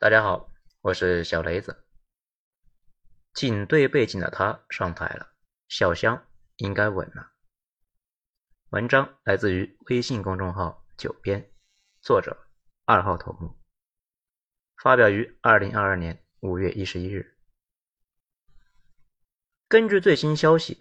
[0.00, 1.84] 大家好，我是小雷子。
[3.34, 5.32] 警队背景的他上台了，
[5.66, 7.32] 小香应该稳了。
[8.70, 11.50] 文章来自于微信公众号“九编”，
[12.00, 12.46] 作者
[12.84, 13.58] 二号头目，
[14.80, 17.36] 发表于二零二二年五月一十一日。
[19.66, 20.80] 根据最新消息，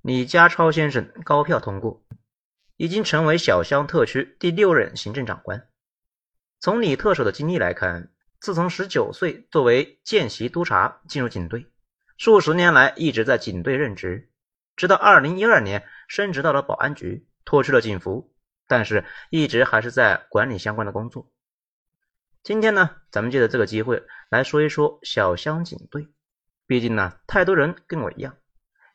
[0.00, 2.02] 李家超先生高票通过，
[2.76, 5.68] 已经成为小香特区第六任行政长官。
[6.58, 8.10] 从李特首的经历来看，
[8.40, 11.66] 自从十九岁作为见习督察进入警队，
[12.16, 14.30] 数十年来一直在警队任职，
[14.74, 18.34] 直到二零一二年升职到了保安局，脱去了警服，
[18.66, 21.30] 但是一直还是在管理相关的工作。
[22.42, 26.08] 今天呢，咱们借着这个机会来说一说小香警队。
[26.66, 28.36] 毕竟呢，太多人跟我一样，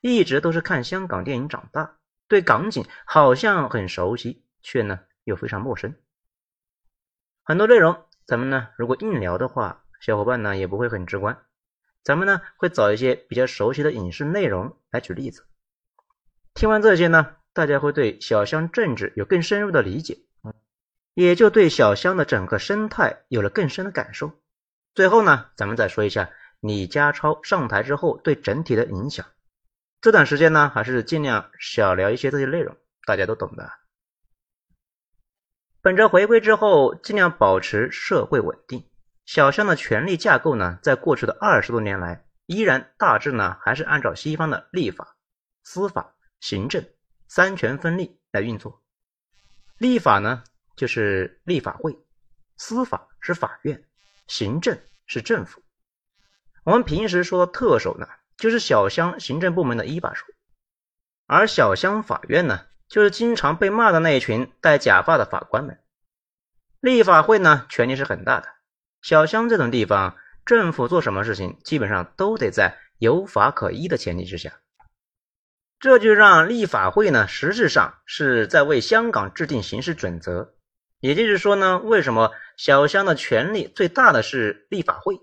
[0.01, 1.97] 一直都是看香港电影长大，
[2.27, 5.95] 对港警好像很熟悉，却呢又非常陌生。
[7.43, 11.37] 很多内容，咱们呢如果硬聊的话，小伙伴呢也不会很直观。
[12.03, 15.45] 咱们呢会找一些比较熟悉的影视内容来举例子。
[16.53, 20.19] 听完这些呢，大家会对小香政治有更深入的理解，
[21.13, 24.31] 也就对小香的整个生态有了更深的感受。
[24.93, 26.29] 最后呢，咱们再说一下
[26.59, 29.25] 李家超上台之后对整体的影响。
[29.99, 33.71] 这段时间呢，还是尽量少聊一些这些内容，大家都懂的。
[35.83, 38.87] 本着回归之后尽量保持社会稳定，
[39.25, 45.15] 小香的权力架构呢，在过去的二十多年来，依然大致呢还是按照西方的立法、
[45.63, 46.85] 司法、行政
[47.27, 48.83] 三权分立来运作。
[49.79, 50.43] 立法呢
[50.75, 51.97] 就是立法会，
[52.57, 53.83] 司法是法院，
[54.27, 55.63] 行政是政府。
[56.63, 58.07] 我们平时说的特首呢，
[58.37, 60.27] 就是小香行政部门的一把手，
[61.25, 62.67] 而小香法院呢。
[62.91, 65.79] 就是经常被骂的那一群戴假发的法官们。
[66.81, 68.49] 立法会呢，权力是很大的。
[69.01, 74.59] 小香这种地方，政府做什么事情，基本上都得在有法可依的前提之下。
[75.79, 80.53] 这就让立法会呢，实质上是在为香港制定行事准则。
[80.99, 85.15] 也就是说呢，为什么小香的权力最大的是立法会？《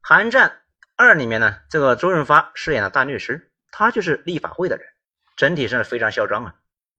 [0.00, 0.60] 寒战
[0.94, 4.86] 二》里面呢，这个周润发饰演的大律师，他就是立法会的人，
[5.36, 6.54] 整体上非常嚣张啊。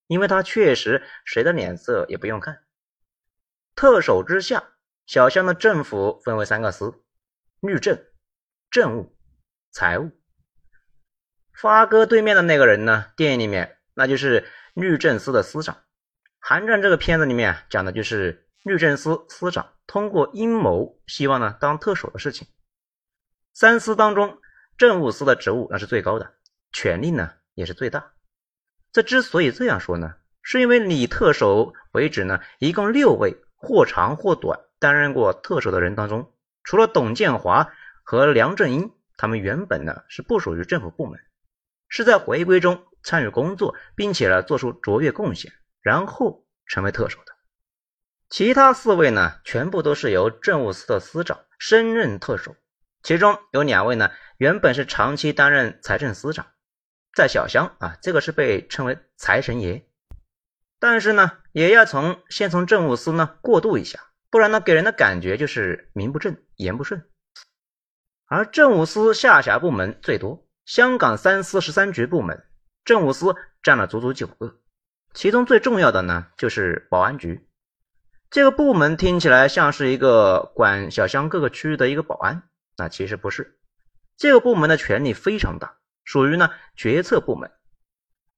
[0.09, 2.63] 因为他确实谁的脸色也不用看。
[3.75, 4.71] 特首之下，
[5.05, 7.03] 小香的政府分为三个司：
[7.59, 8.03] 律政、
[8.71, 9.15] 政务、
[9.71, 10.09] 财务。
[11.53, 13.11] 发哥对面的那个人呢？
[13.15, 15.83] 电影里面那就是律政司的司长。
[16.39, 22.47] 寒战这个片子里面讲的就是律政司司长通过阴谋，希望呢当特首的事情。
[23.53, 24.41] 三司当中，
[24.75, 26.33] 政务司的职务那是最高的，
[26.71, 28.13] 权力呢也是最大。
[28.91, 36.33] 这之所以这样说呢，是因为李特首为止呢，一共六位或长或短担任过特首的人当中，
[36.63, 37.72] 除了董建华
[38.03, 41.19] 和梁振英，他们原本呢是不属于政府部门，
[41.88, 47.33] 是在回归中参与工作，并且呢做出卓越贡献，然后成为特首的。
[48.29, 52.56] 其他四位呢，全部都是由政务司的司长升任特首，
[53.03, 56.47] 其中有两位呢，原本是长期担任财政司长。
[57.19, 59.84] 在小香啊，这个是被称为财神爷，
[60.80, 64.00] 但是呢，也要从先从政务司呢过渡一下，
[64.30, 67.03] 不然呢，给人的感觉就是名不正言不顺。
[68.30, 72.46] 而政务司下辖部门最多，香港三司十三局部门，
[72.85, 74.56] 政务司占了足足九个，
[75.13, 77.46] 其中最重要的呢就是保安局。
[78.30, 82.44] 这个部门听起来像是一个管小香各个区域的一个保安，
[82.78, 83.59] 那其实不是，
[84.16, 85.78] 这个部门的权力非常大。
[86.09, 87.51] 属于呢决策部门，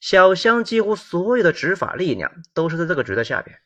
[0.02, 3.62] 小香几乎所有的执法力量都是在这个局的下边。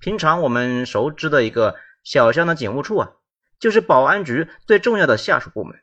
[0.00, 3.12] 平常我们熟知的一个小香的警务处啊，
[3.60, 5.80] 就是保安局最重要的下属部门。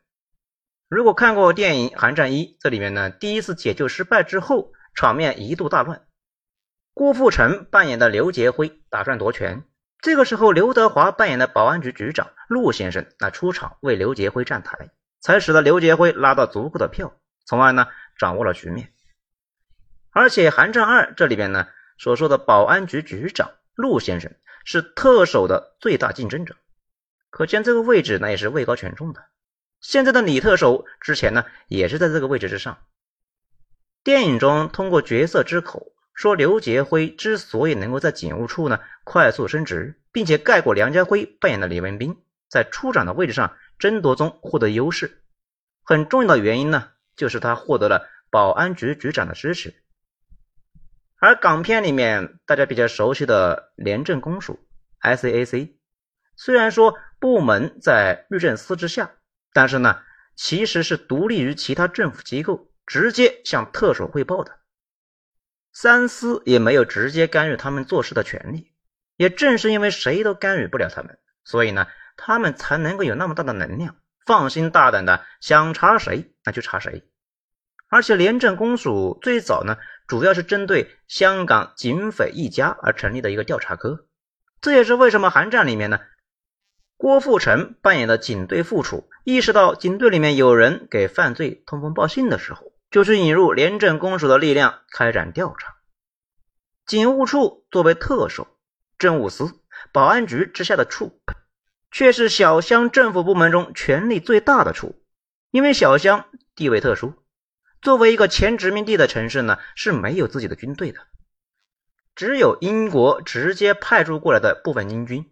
[0.89, 6.05] 如果看过电影《寒战一》，这里面呢第一次解救失败之后，场面一度大乱。
[6.93, 9.63] 郭富城扮演的刘杰辉打算夺权，
[10.01, 14.89] 这个时候刘德华扮演的保安局局长陆先生那出场为刘杰辉站台，
[15.21, 17.13] 才使得刘杰辉拉到足够的票。
[17.47, 17.87] 从而呢
[18.19, 18.91] 掌握了局面，
[20.11, 24.33] 而且《寒战二》这里边呢所说的保安局局长陆先生
[24.65, 26.57] 是特首的最大竞争者，
[27.29, 29.23] 可见这个位置那也是位高权重的。
[29.79, 32.79] 现在的李特首之前呢也是在这个位置之上。
[34.03, 42.17] 电影中通过角色之口说，刘杰辉之所以能够在警务处呢快速升职，并且盖过梁家辉扮演的李文斌
[42.49, 45.21] 在处长的位置上争夺中获得优势，
[45.83, 46.89] 很重要的原因呢。
[47.17, 49.75] 就是他获得了保安局局长的支持，
[51.19, 54.65] 而港片里面大家比较熟悉的廉政公署
[55.01, 55.73] （SAC），
[56.37, 59.11] 虽然说部门在律政司之下，
[59.51, 60.01] 但是呢，
[60.35, 64.59] 其实是独立于其他政府机构，直接向特首汇报的。
[65.73, 68.71] 三司也没有直接干预他们做事的权利。
[69.15, 71.87] 也正是因为谁都干预不了他们，所以呢，
[72.17, 73.95] 他们才能够有那么大的能量，
[74.27, 77.09] 放心大胆的想查谁那就查谁。
[77.87, 79.77] 而且廉政公署最早呢，
[80.07, 84.05] 主要是针对香港警匪一家而成立的一个调查科。
[84.59, 85.99] 这也是为什么寒战里面呢，
[86.97, 95.77] 郭富城扮演的警队副处意识到警队里面有人给犯罪通风报信的时候，就是引入廉政公署的力量开展调查。
[96.85, 98.47] 警务处作为特首。
[98.99, 101.21] 政务司、保安局之下的处，
[101.91, 105.01] 却是小乡政府部门中权力最大的处。
[105.51, 106.25] 因为小乡
[106.55, 107.13] 地位特殊，
[107.81, 110.99] 作为一个前殖民地的城市呢，是没有自己的军队的，
[112.15, 115.31] 只有英国直接派驻过来的部分英军。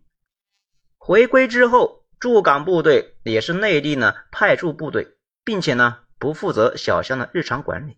[0.97, 7.97] 回归之后，驻港部队也是内地呢派驻部队，并且呢不负责小乡的日常管理。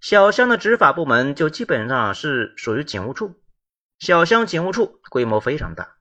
[0.00, 3.34] 小乡的执法部门就基本上是属于警务处。
[3.98, 5.95] 小乡警务处规模非常大，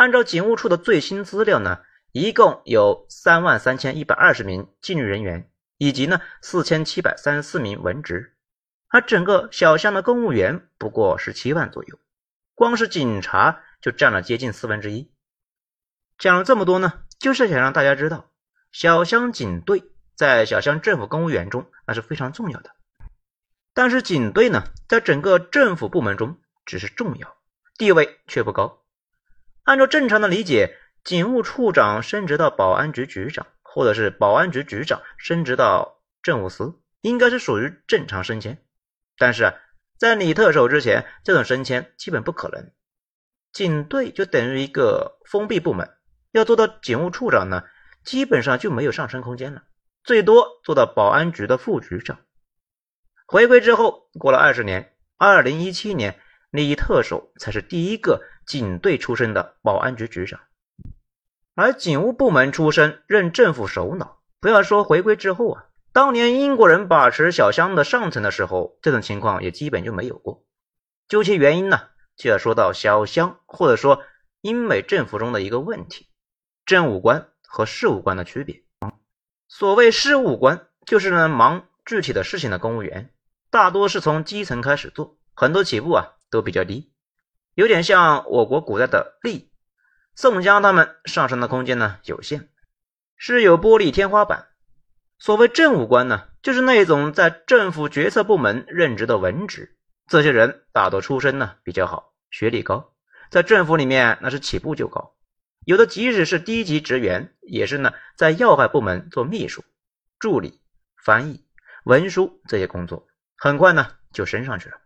[0.00, 1.80] 按照警务处的最新资料呢，
[2.12, 8.34] 一共有三万三千一百二十名纪律人员，以及呢四千七百三十四名文职，
[8.88, 11.98] 而整个小乡的公务员不过十七万左右，
[12.54, 15.12] 光是警察就占了接近四分之一。
[16.16, 18.30] 讲了这么多呢，就是想让大家知道，
[18.72, 19.82] 小乡警队
[20.16, 22.70] 在小乡政府公务员中那是非常重要的，
[23.74, 26.38] 但是警队呢，在整个政府部门中。
[26.64, 27.36] 只是重要，
[27.76, 28.79] 地位却不高。
[29.70, 38.60] 按照正常的理解，警务处长升职到保安局局长，或者是保安局局长升职到政务司，应该是属于正常升迁。
[39.16, 39.54] 但是，
[39.96, 42.72] 在李特首之前，这种升迁基本不可能。
[43.52, 45.88] 警队就等于一个封闭部门，
[46.32, 47.62] 要做到警务处长呢，
[48.02, 49.62] 基本上就没有上升空间了，
[50.02, 52.18] 最多做到保安局的副局长。
[53.24, 56.20] 回归之后，过了二十年，二零一七年。
[56.52, 60.40] 李特首才是第一个警队出身的保安局局长，
[61.54, 64.18] 而警务部门出身任政府首脑。
[64.40, 70.42] 不要说回归之后啊，当年英国人把持小乡的上层的时候，这种情况也基本就没有过。
[71.06, 74.02] 究其原因呢，就要说到小乡或者说
[74.40, 76.08] 英美政府中的一个问题：
[76.66, 78.64] 政务官和事务官的区别。
[79.46, 83.12] 所谓事务官，就是呢忙具体的事情的公务员，
[83.48, 86.16] 大多是从基层开始做，很多起步啊。
[86.32, 86.92] 都比较低，
[87.54, 89.48] 有点像我国古代的吏。
[90.14, 92.48] 宋江他们上升的空间呢有限，
[93.16, 94.48] 是有玻璃天花板。
[95.18, 99.76] 所谓政务官呢，就是那种在政府决策部门任职的文职。
[100.06, 102.92] 这些人大多出身呢比较好，学历高，
[103.30, 105.14] 在政府里面那是起步就高。
[105.64, 109.62] 有的即使是低级职员，也是呢在要害部门做秘书、
[110.18, 110.60] 助理、
[111.04, 111.44] 翻译、
[111.84, 113.06] 文书这些工作，
[113.36, 114.78] 很快呢就升上去了。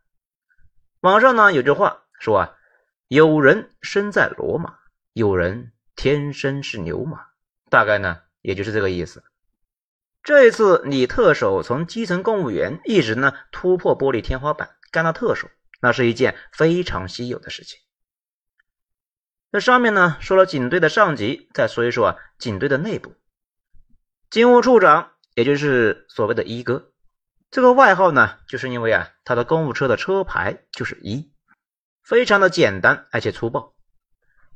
[1.01, 2.57] 网上呢有句话说啊，
[3.09, 4.79] 有人生在罗马，
[5.13, 7.27] 有人天生是牛马，
[7.71, 9.23] 大概呢也就是这个意思。
[10.23, 15.49] 这一次李特首从基层公务员一直呢突破玻璃天花板干到特首，
[15.81, 17.79] 那是一件非常稀有的事情。
[19.51, 23.15] 那上面呢说了警队的上级，再说一说啊警队的内部，
[24.31, 26.91] 警务处长也就是所谓的一哥。
[27.51, 31.34] 这个外号呢，就是因为啊，他的公务车的车牌就是一，
[32.05, 33.75] 非常的简单而且粗暴。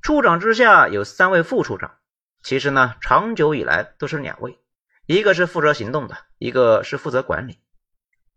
[0.02, 1.98] 处长之下有三位副处长，
[2.42, 4.58] 其实呢，长久以来都是两位，
[5.06, 7.58] 一个是负责行动的，一个是负责管理。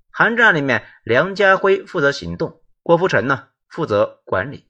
[0.09, 4.67] 韩战里面，梁家辉负责行动，郭富城呢负责管理。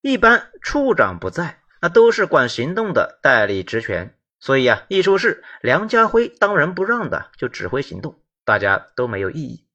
[0.00, 8.18] 一般处长不在，那都是管行动的代理职权，所以啊，一出事，梁家辉当仁不让的就指挥行动。
[8.44, 9.68] 大家都没有异议。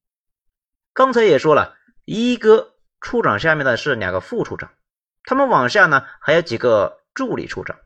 [0.93, 4.71] 刚才也说了，一哥处长下面的是两个副处长，
[5.23, 7.77] 他们往下呢还有几个助理处长，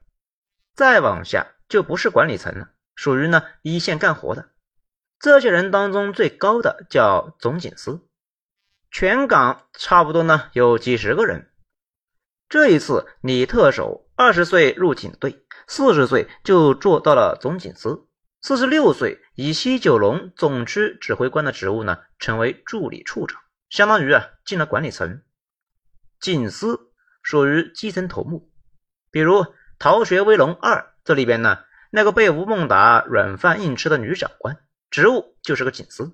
[0.73, 4.49] 再往下就不是管理层了，属于呢一线干活的。
[5.19, 8.07] 这些人当中最高的叫总警司，
[8.89, 11.51] 全港差不多呢有几十个人。
[12.49, 18.07] 这一次李特首二十岁入警队，四十岁就做到了总警司。
[18.41, 23.40] 四十六岁，以西九龙总区指挥官的职务呢，成为助理处长，
[23.71, 25.23] 相当于啊进了管理层。
[26.19, 26.91] 警司
[27.23, 28.51] 属于基层头目，
[29.09, 29.43] 比如
[29.79, 31.59] 《逃学威龙二》这里边呢，
[31.89, 34.57] 那个被吴孟达软饭硬吃的女长官，
[34.89, 36.11] 职务就是个警司，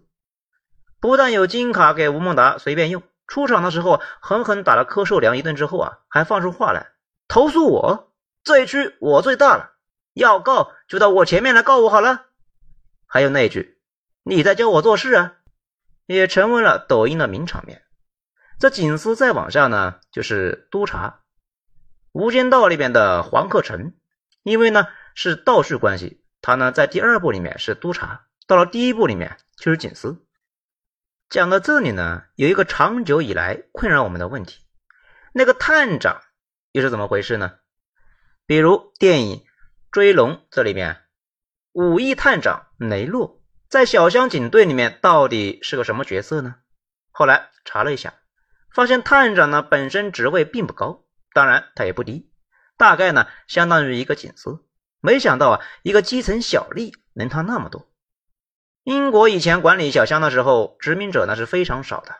[1.00, 6.92] 不但有金卡给吴孟达随便用，出场的时候狠狠打了柯受良一顿之后啊，还放出话来
[7.28, 8.14] 投诉我。
[8.44, 9.74] 这一区我最大了，
[10.14, 12.28] 要告就到我前面来告我好了。
[13.08, 13.80] 还有那句
[14.24, 15.37] 你在教我做事啊，
[16.08, 17.84] 也成为了抖音的名场面。
[18.60, 21.22] 这警司再往下呢，就是督察。
[22.20, 23.94] 《无间道》里边的黄克诚，
[24.42, 30.26] 因为呢是倒叙关系，他呢在第二部里面是督察，到了第一部里面就是警司。
[31.30, 34.66] 讲到这里呢，有一个长久以来困扰我们的问题，
[35.34, 36.22] 那个探长
[36.72, 37.60] 又是怎么回事呢？
[38.48, 39.38] 比如电影
[39.92, 41.04] 《追龙》这里面，
[41.74, 43.37] 武义探长雷洛
[43.70, 46.56] 在小乡警队里面到底是个什么角色呢？
[47.12, 48.14] 后来查了一下。
[48.74, 52.32] 发现探长呢本身职位并不高，当然他也不低，
[52.78, 54.64] 大概呢相当于一个警司。
[55.02, 57.90] 没想到啊，一个基层小吏能贪那么多。
[58.84, 62.16] 英国以前管理小乡的时候，殖民者那是非常少的，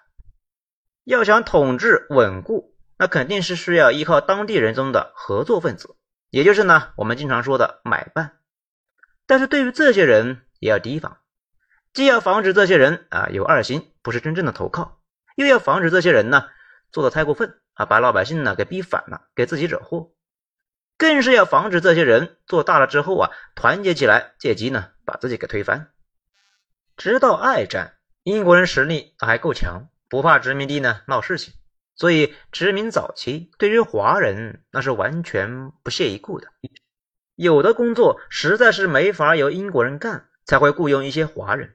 [1.04, 5.96] 要想统治稳固，那肯定是需要依靠当地人中的合作分子，
[6.32, 8.40] 也就是呢我们经常说的买办。
[9.28, 11.20] 但是对于这些人也要提防，
[11.98, 15.02] 既要防止这些人啊有二心，不是真正的投靠。
[15.36, 16.48] 又要防止这些人呢
[16.92, 20.12] 做的太过分啊，把老百姓呢给逼反了，给自己惹祸；
[21.00, 25.90] 更是要防止这些人做大了之后啊，团结起来借机呢把自己给推翻。
[26.98, 31.56] 直到二战，英国人实力还够强，不怕殖民地呢闹事情，
[31.96, 36.48] 所以殖民早期对于华人那是完全不屑一顾的。
[37.34, 41.74] 有的工作实在是没法由英国人干，才会雇佣一些华人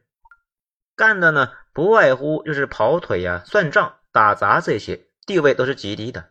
[0.96, 1.52] 干的呢。
[1.74, 6.28] 不外乎就是跑腿呀、算账、打杂这些，地位都是极低的。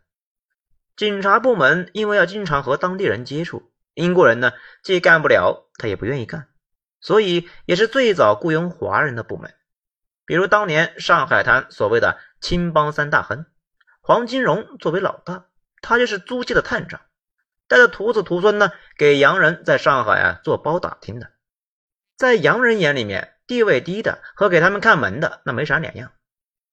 [0.95, 4.51] 警察部门因为要经常和当地人接触，英国人呢
[4.83, 6.47] 既干不了，他也不愿意干，
[6.99, 9.51] 所以也是最早雇佣华人的部门。
[10.27, 13.47] 比如当年上海滩所谓的青帮三大亨，
[14.01, 15.47] 黄金荣作为老大，
[15.81, 17.01] 他就是租界的探长，
[17.67, 21.31] 带着徒子徒孙呢，给洋人在上海啊做包打听的，
[22.15, 23.33] 在洋人眼里面。
[23.47, 26.11] 地位低的和给他们看门的那没啥两样。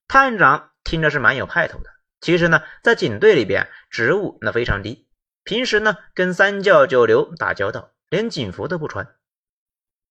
[0.07, 5.07] 探长听着是蛮有派头的，其实呢，在警队里边职务那非常低，
[5.45, 9.15] 平时呢跟三教九流打交道，连警服都不穿。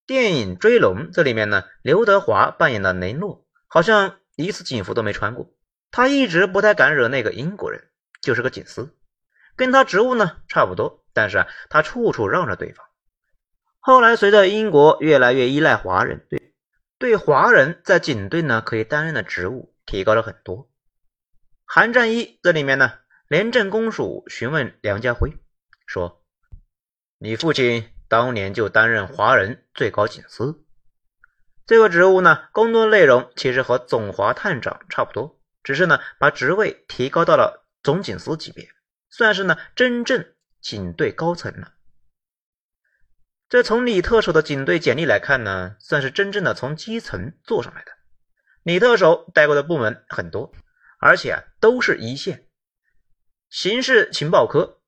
[0.06, 5.52] 电影《追龙》这里面呢，刘德华扮演的雷诺好像一次警服都没穿过，
[5.92, 7.90] 他一直不太敢惹那个英国人，
[8.22, 8.96] 就是个警司，
[9.56, 12.86] 跟他职务呢差不多，但是啊，他处处让着对方。
[13.80, 16.47] 后来随着英国越来越依赖华人，对。
[17.00, 20.66] 对华人在警队呢可以担任的职务提高了很多。
[21.66, 22.94] 《韩战一》这里面呢，
[23.27, 25.38] 廉政公署询问梁家辉
[25.86, 26.24] 说
[27.20, 30.66] ：“你父亲当年就担任华人最高警司，
[31.68, 38.68] 这个职务呢，工作内容其实和总华探长差不多，只是呢把职位提高到了总警司级别，
[39.10, 40.25] 算是呢真正
[40.62, 41.74] 警队高层了。”
[43.50, 47.92] 这从李特首的警队简历来看呢，算是真正的从基层做上来的。
[48.62, 50.51] 李特首带过的部门很多，
[51.00, 52.46] 而且啊都是一线：
[53.50, 54.82] 刑事情报科、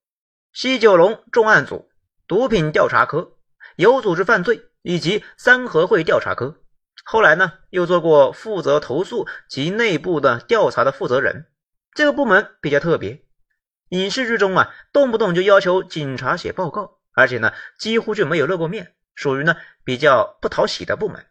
[0.52, 1.90] 西九龙重案组、
[2.28, 3.38] 毒品调查科、
[3.78, 6.62] 有组织犯罪以及三合会调查科。
[7.06, 11.46] 后来呢，又做过负责投诉及内部的调查的负责人。
[11.94, 13.24] 这个部门比较特别，
[13.88, 16.99] 影视剧中啊，动不动就要求警察写报告。
[17.20, 21.26] 而且呢，几乎就没有露过面，属于呢比较不讨喜的部门。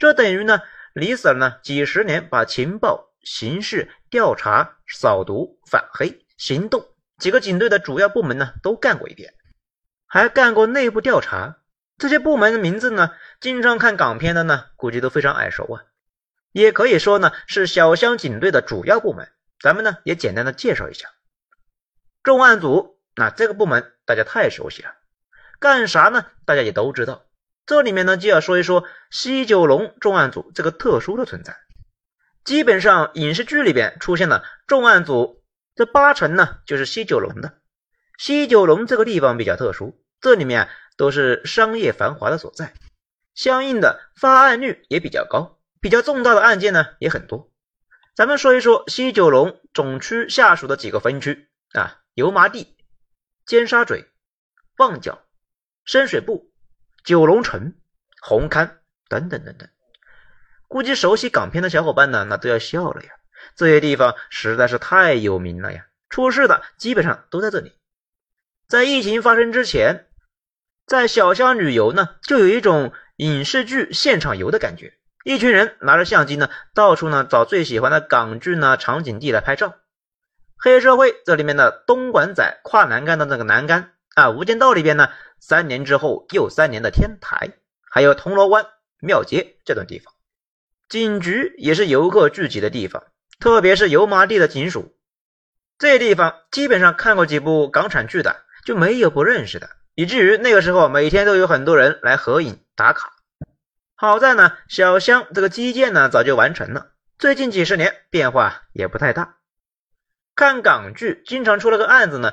[0.00, 0.62] 这等于呢，
[0.94, 9.32] 李 Sir 呢几十年把情报、刑事调查、扫毒、反黑、行动几个警队的主要部门呢都干过一遍，
[10.08, 11.58] 还干过内部调查。
[11.98, 15.84] 这些部门的名字呢，经常看港片的呢，估计都非常耳熟啊。
[16.50, 19.30] 也可以说呢，是小香警队的主要部门。
[19.60, 21.08] 咱们呢也简单的介绍一下
[22.24, 22.95] 重案组。
[23.16, 24.94] 那这个部门大家太熟悉了，
[25.58, 26.26] 干啥呢？
[26.44, 27.24] 大家也都知道。
[27.64, 31.56] 这里面呢就要说一说西九龙重案组这个特殊的存在。
[32.44, 35.42] 基本上影视剧里边出现的重案组，
[35.74, 37.54] 这八成呢就是西九龙的。
[38.18, 42.74] 西九龙这个地方比较特殊，这里面都是商业繁华的所在，
[43.34, 47.50] 相应的发案率也比较高，比较重大的案件呢也很多。
[48.14, 52.75] 咱们说一说西九龙总区下属的几个分区啊，油麻地。
[53.46, 54.04] 尖沙咀、
[54.76, 55.22] 旺角、
[55.84, 56.44] 深水埗、
[57.04, 57.74] 九龙城、
[58.20, 58.70] 红磡
[59.08, 59.68] 等等等等，
[60.66, 63.10] 估计熟悉港片的小伙伴呢，那都要笑了呀！
[63.54, 67.72] 这些地方实在是太有名了呀，出事的基本上都在这里。
[68.66, 70.08] 在疫情发生之前，
[70.84, 79.76] 在小乡旅游呢，就有一种影视剧现场游的感觉，一群人拿着相机呢，到处呢找最喜欢的港剧呢场景地来拍照。
[80.58, 87.50] 黑社会这里面的东莞仔跨栏杆的那个栏杆啊，《无间道》里边呢，三年之后又三年的天台，
[87.90, 88.66] 还有铜锣湾
[88.98, 90.14] 庙街这段地方，
[90.88, 93.04] 警局也是游客聚集的地方，
[93.38, 94.96] 特别是油麻地的警署，
[95.78, 103.12] 这地方基本上看过几部港产剧的就没有不认识的，以至于那个时候每天都有很多人来合影打卡。
[103.94, 109.36] 好在呢，小香这个基建呢早就完成了，最近几十年变化也不太大。
[110.36, 112.32] 看港剧经常出了个案子呢。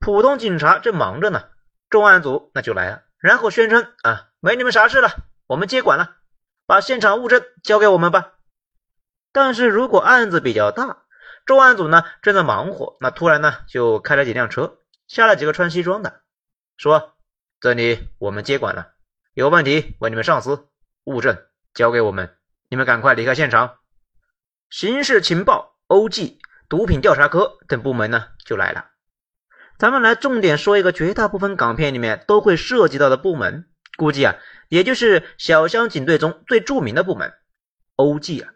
[0.00, 1.48] 普通警察正忙着呢，
[1.90, 5.10] 重案组那就来了，然后宣称啊，没你们啥事了，
[5.46, 6.16] 我们接管了，
[6.66, 8.34] 把现场物证交给我们吧。
[9.32, 11.02] 但是如果案子比较大，
[11.44, 16.22] 重案组呢正在忙活，那突然呢就开了几辆车，下来几个穿西装的，
[16.76, 17.16] 说
[17.60, 18.92] 这里我们接管了，
[19.34, 20.68] 有问题问你们上司，
[21.04, 21.44] 物证
[21.74, 22.36] 交给我们，
[22.68, 23.78] 你们赶快离开现场。
[24.70, 26.38] 刑事情报、OG、
[26.68, 28.90] 毒品调查科等部门呢就来了。
[29.78, 34.36] 咱们来重点说一个绝大部分港片里面都会涉及到的部门，估计啊，
[34.68, 37.32] 也就是小香警队中最著名的部门
[37.96, 38.52] ，OG 啊。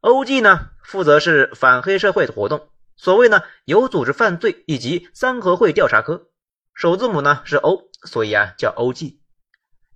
[0.00, 6.28] OG 呢，负责是反黑社会的活动，所谓呢有组织犯罪以及三合会调查科，
[6.74, 9.18] 首字母呢是 O，所以啊叫 OG。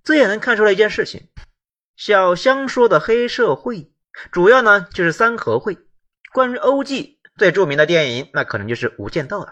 [0.03, 1.29] 这也能看出来一件事情，
[1.95, 3.91] 小香说的黑社会，
[4.31, 5.79] 主要呢就是三合会。
[6.33, 9.47] 关于 OG 最著名的电影，那可能就是《无间道》了。《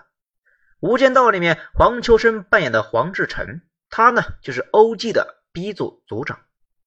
[0.80, 6.40] 无间道》里面，黄秋生扮演的黄志成，他呢就是 OG 的 B 组组长。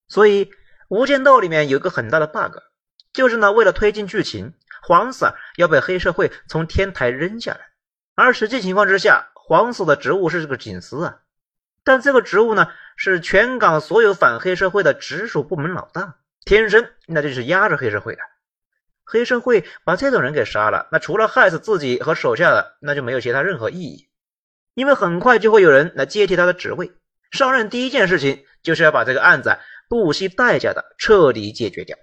[0.07, 0.45] 所以，
[0.87, 2.57] 《无间道》里面有个很大的 bug，
[3.13, 7.59] 就是呢，为了推进剧情，黄 Sir 要被黑社会从天台扔下来。
[8.15, 11.19] 而实际情况之下，黄四的职务是这个警司啊，
[11.83, 18.21] 但这个职务呢，是全港所有反黑社会的直属部门老大，天生那就是压着黑社会的。
[19.09, 24.09] 黑社会把这种人给杀了，那除了害死自己和手下的，那就没有其他任何意义。
[24.73, 26.91] 因为很快就会有人来接替他的职位，
[27.31, 31.97] 上任第一件事情就是要把这个案子不惜代价的彻底解决掉，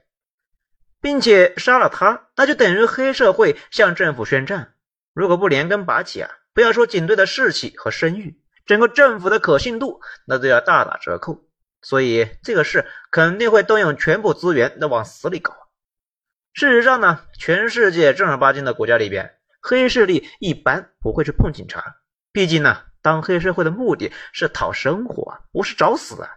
[1.03, 4.73] 并且杀了他，那就等于黑社会向政府宣战。
[5.13, 11.45] 如果不连根拔起啊，不要说警队的士气和声誉，整个政府的可信度那都要大打折扣。
[11.83, 15.55] 所以这个事肯定会动用全部资源那往死里搞。
[16.55, 21.97] 事实上呢，全世界正儿八经的国家里边，黑势力一般不会去碰警察。
[22.33, 26.31] 毕竟呢，当黑社会的目的是讨生活，不是找死啊。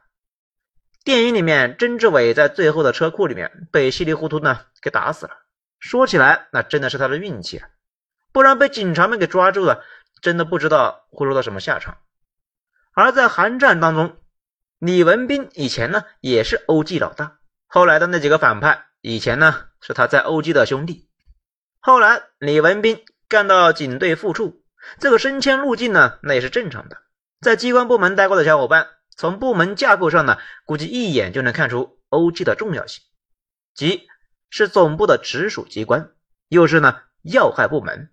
[1.04, 5.34] 电影里面，曾志伟在最后的车库里面被稀里糊涂呢给打死了。
[5.80, 7.70] 说起来，那真的是他的运气啊，
[8.32, 9.84] 不然被警察们给抓住了，
[10.24, 11.96] 真的不知道会落到什么下场。
[12.94, 14.18] 而在寒战当中，
[14.80, 18.86] 李文斌以前呢也是 OG 老大，后来的那几个反派。
[19.02, 21.08] 以前呢是他在 OG 的兄弟，
[21.80, 24.64] 后来李文斌干到警队副处，
[25.00, 26.98] 这个升迁路径呢那也是正常的。
[27.42, 33.04] 在机关部门待过的小伙伴，从部门架构上呢，估计一眼就能看出 OG 的重要性，
[33.76, 34.08] 即
[34.50, 36.12] 是总部的直属机关，
[36.48, 38.10] 又是呢要害部门，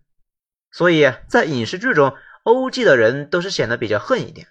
[0.70, 4.48] 所以在影视剧中，OG 的人都是显得比较横一点。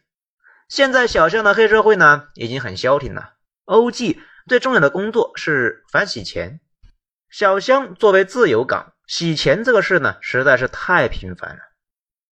[0.67, 3.33] 现在小巷的黑社会呢已经很消停了
[3.65, 4.17] ，OG。
[4.45, 6.59] 最重要的工作是反洗钱。
[7.33, 11.63] 小香作为自由港，洗钱这个事呢，实在是太频繁了。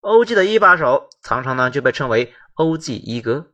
[0.02, 3.50] OG 的一把手常常呢就被称为 OG 一哥。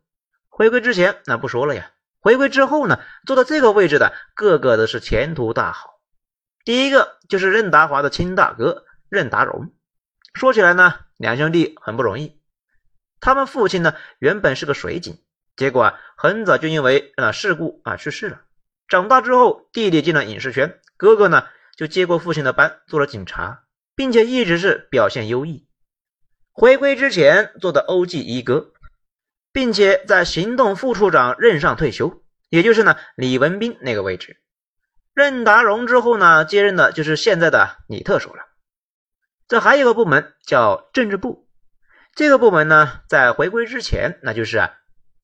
[0.49, 6.01] 回归之前那不说了呀，回归之后呢，坐到这个位置的个个都是前途大好。
[6.65, 9.73] 第一个就是任达华的亲大哥任达荣。
[10.35, 12.41] 说起来呢，两兄弟很不容易。
[13.21, 15.23] 他们父亲呢原本是个水警，
[15.55, 18.41] 结果啊很早就因为啊事故啊去世了。
[18.89, 25.69] 长大之后，弟弟进了影视圈，哥哥呢就接过父亲的班，做了警察，并且一直是表现优异。
[26.53, 28.73] 回归之前做的 OG 一哥，
[29.53, 34.39] 并且在行动副处长任上退休，也就是呢李文斌那个位置。
[35.13, 38.45] 任达荣之后呢，接任的就是现在的李特首了。
[39.49, 41.49] 这还有个部门叫政治部，
[42.15, 44.73] 这个部门呢在回归之前，那就是啊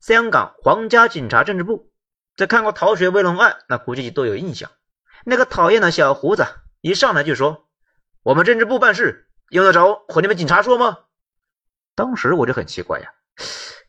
[0.00, 1.90] 香港皇家警察政治部。
[2.36, 4.70] 这看过《逃学威龙案》，那估计都有印象。
[5.24, 6.44] 那个讨厌的小胡子
[6.80, 7.68] 一上来就说
[8.22, 10.98] ：“我们政治部办事用得着和你们警察说吗？”
[11.94, 13.12] 当时我就很奇怪呀，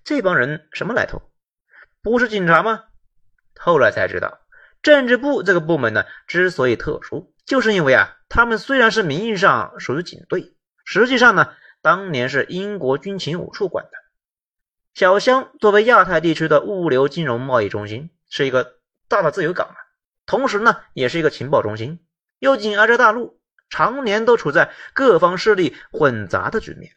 [0.04, 1.22] 这帮人什么来头？
[2.02, 2.84] 不是警察吗？
[3.60, 4.40] 后来才知道，
[4.82, 13.92] 政治部这个部门呢，之所以特殊，就是因为啊，他们虽然是名义上属于警队，实际上呢，当年是英国军情五处管的。
[14.94, 18.10] 小香作为亚太地区的物流金融贸易中心。
[18.36, 19.76] 是一个大的自由港啊，
[20.34, 22.00] 同时呢，也是一个情报中心，
[22.40, 26.94] 又紧挨着大陆，常年都处在各方势力混杂的局面。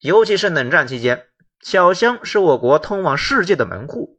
[0.00, 1.26] 尤其是冷战期间，
[1.60, 4.18] 小香是我国通往世界的门户。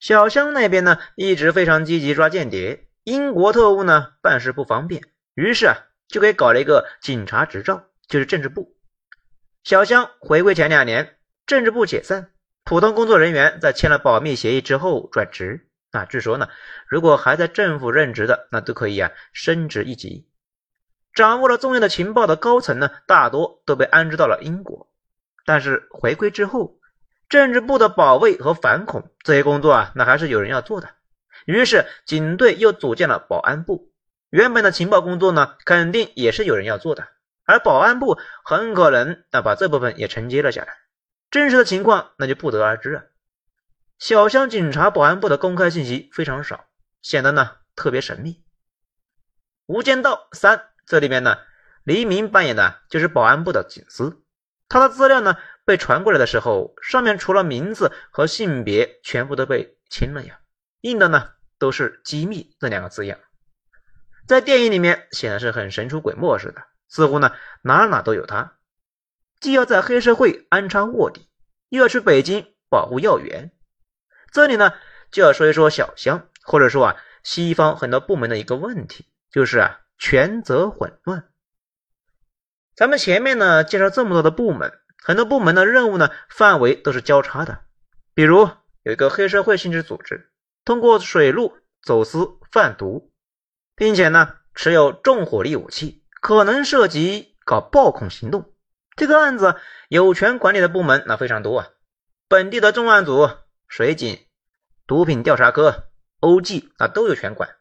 [0.00, 5.02] 小香那边呢，一直非常积极抓间谍，英国特务呢办事不方便，
[5.34, 8.76] 于是啊，就给搞了一个警察执照，就是政治部。
[9.62, 12.32] 小香回归前两年，政治部解散，
[12.64, 15.70] 普通工作人员在签了保密协议之后转职。
[15.94, 16.48] 啊，据说呢，
[16.88, 20.28] 如果还在政府任职的，那都可以啊升职一级。
[21.14, 24.90] 掌握了重要的情报的高层呢，大多都被安置到了英国。
[25.46, 26.80] 但是回归之后，
[27.28, 30.88] 政治部的保卫和反恐这些工作啊，那还是有人要做的。
[31.46, 33.92] 于是警队又组建了保安部。
[34.30, 37.06] 原本的情报工作呢，肯定也是有人要做的，
[37.44, 40.74] 而保安部很可能啊把这部分也承接了下来。
[41.30, 43.02] 真实的情况那就不得而知啊。
[44.04, 46.66] 小乡警察保安部的公开信息非常少，
[47.00, 48.32] 显得呢特别神秘。
[49.64, 51.38] 《无间道三》这里面呢，
[51.84, 54.22] 黎明扮演的就是保安部的警司。
[54.68, 60.38] 他的资料呢被传过来的时候，上面除了名字和性别，全部都被清了呀，
[60.82, 63.18] 印的呢都是“机密”这两个字样。
[64.26, 68.58] 在电影里面显然是很神出鬼没似的，似乎呢哪哪都有他，
[69.40, 71.30] 既要在黑社会安插卧底，
[71.70, 73.50] 又要去北京保护要员。
[74.34, 74.72] 这里呢，
[75.12, 81.28] 就要说一说小香，或者说啊，西方很多部门的一个问题，就是啊，权责混乱。
[82.74, 87.60] 咱们前面呢介绍这么多的部门，很多部门的任务呢范围都是交叉的。
[88.12, 88.50] 比如
[88.82, 90.32] 有一个黑社会性质组织，
[90.64, 93.12] 通过水路走私贩毒，
[93.76, 98.52] 并且呢持有重火力武器，可能涉及搞暴恐行动。
[98.96, 99.54] 这个案子
[99.88, 101.68] 有权管理的部门那非常多啊，
[102.26, 103.30] 本地的重案组。
[103.76, 104.20] 水警、
[104.86, 105.88] 毒品调查科、
[106.20, 107.56] OG 啊都有权管。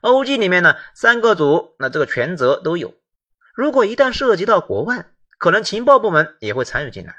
[0.00, 2.94] OG 里面呢三个组，那这个权责都有。
[3.52, 5.06] 如果一旦涉及到国外，
[5.38, 7.16] 可能情报部门也会参与进来。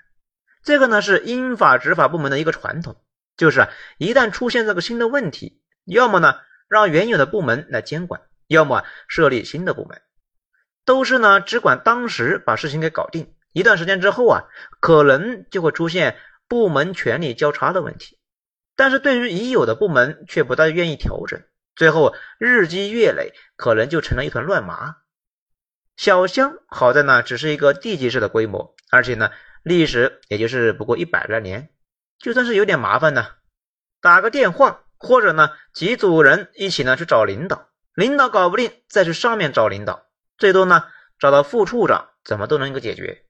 [0.63, 2.95] 这个呢是英法执法部门的一个传统，
[3.35, 6.39] 就是啊一旦出现这个新的问题，要么呢
[6.69, 10.01] 让原有的部门来监管，要么设立新的部门，
[10.85, 13.33] 都是呢只管当时把事情给搞定。
[13.51, 14.43] 一段时间之后啊，
[14.79, 16.15] 可能就会出现。
[16.47, 18.19] 部门权力交叉的问题，
[18.81, 21.39] 但是对于已有的部门却不大愿意调整，
[21.75, 24.95] 最后日积月累，可能就成了一团乱麻。
[25.97, 29.29] 小香好在呢，只是一个地级市的规模，而且呢，
[29.61, 31.69] 历史也就是不过一百来年，
[32.17, 33.27] 就算是有点麻烦呢，
[34.01, 40.07] 打个电话，或者呢，几组人一起呢去找领导，领导搞不定，再去上面找领导，
[40.39, 40.85] 最多呢
[41.19, 43.25] 找到副处长，怎么都能够解决。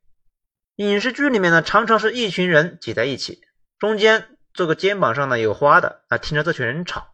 [0.78, 3.42] 影视剧里面呢，常常是一群人挤在一起，
[3.80, 7.08] 中间这个肩膀上呢有花的啊，听着这群人吵。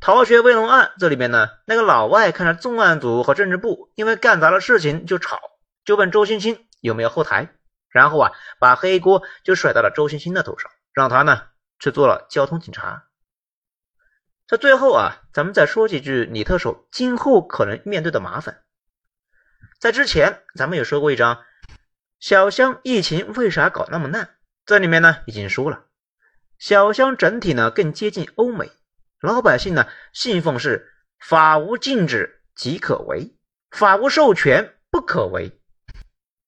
[0.00, 5.40] 逃学威龙案这里面呢，那个老外看着重案组和政治部因为干砸了事情就吵，
[5.84, 7.48] 就问周星星有没有后台，
[7.88, 11.44] 然后啊把黑锅就甩到了周星星的头上，让他呢
[11.78, 13.04] 去做了交通警察。
[14.46, 18.62] 这最后啊，咱们再说几句李特首今后可能面对的麻烦。
[19.80, 21.42] 在之前咱们有说过一张。
[22.20, 24.36] 小香疫情为啥搞那么烂？
[24.64, 25.83] 这里面呢已经说了，
[26.66, 28.72] 小香整体呢更接近欧美，
[29.20, 33.36] 老百姓呢信奉是法无禁止即可为，
[33.70, 35.60] 法无授权不可为。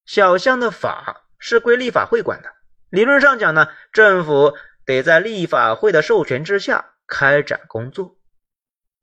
[0.07, 2.49] 小香的法是归立法会管的，
[2.89, 8.17] 理论上讲呢，政府得在立法会的授权之下开展工作。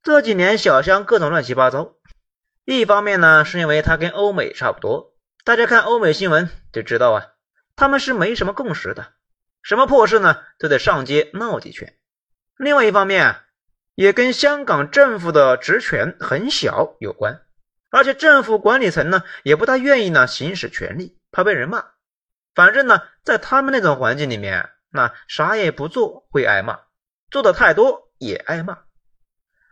[0.02, 1.94] 这几年小香各种乱七八糟，
[2.66, 5.14] 一方面呢是因为它跟欧美差不多。
[5.44, 7.28] 大家看欧美新闻就知道啊，
[7.76, 9.14] 他们是没什么共识的，
[9.64, 11.98] 什么破事呢都得上街闹几圈。
[12.58, 13.44] 另外一方面啊，
[13.96, 17.42] 也跟香港政府的职权很小有关，
[17.90, 21.86] 而且政府管理层呢也不大愿意呢行使权力，怕被人骂。
[22.54, 26.82] 反正呢，在他们那种环境里面，那啥也不做会挨骂，
[27.32, 28.80] 做的太多也挨骂。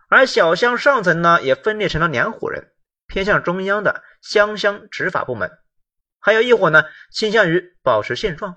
[0.10, 2.72] 而小乡上层呢也分裂成了两伙人，
[3.08, 5.60] 偏向中央的乡乡执法部门。
[6.20, 8.56] 还有一伙呢，倾向于保持现状。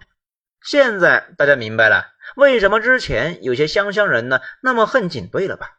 [0.65, 5.79] 现在大家明白了，为什么之前有些湘乡人呢那么恨警队了吧？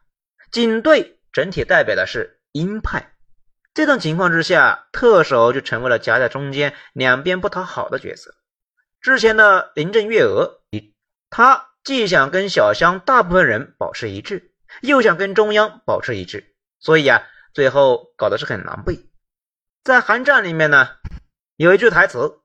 [0.52, 3.12] 警队整体代表的是鹰派，
[3.74, 8.34] 这种情况之下，特首就成为了夹在中间、两边不讨好的角色。
[9.00, 10.62] 之前的林郑月娥，
[11.30, 19.06] 他既想跟小乡大部分人保持一致，又想跟中央保持一致，所以啊，最后搞的是很狼狈。
[19.82, 20.90] 在韩战里面呢。
[21.58, 22.42] 有一句台词：“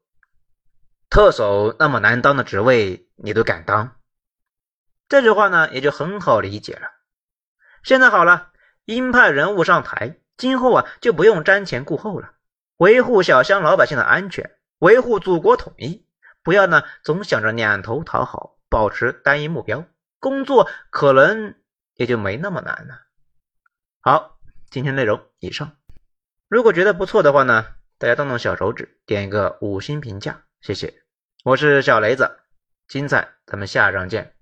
[1.11, 3.97] 特首那么难当的职位你都敢当？
[5.09, 6.89] 这句话呢也就很好理解了。
[7.83, 8.53] 现在好了
[8.85, 12.35] 鹰派人物上台今后啊就不用瞻前顾后了
[12.77, 16.07] 维护小乡老百姓的安全维护祖国统一
[16.43, 19.83] 不要呢总想着两头讨好保持单一目标
[20.21, 21.55] 工作可能
[21.95, 23.01] 也就没那么难了。
[23.99, 25.75] 好今天内容以上。
[26.47, 27.65] 如果觉得不错的话呢
[27.97, 31.00] 大家动动小手指点一个五星评价谢谢。
[31.43, 32.37] 我是小雷子
[32.87, 34.40] 精彩咱们下章见。